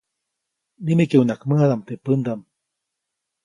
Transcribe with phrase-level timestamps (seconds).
[0.83, 2.41] Nimekeʼuŋnaʼajk mäjadaʼm teʼ pändaʼm.